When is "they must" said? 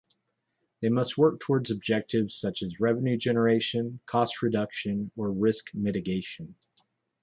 0.81-1.15